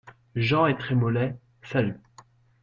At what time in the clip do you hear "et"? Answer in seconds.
0.65-0.75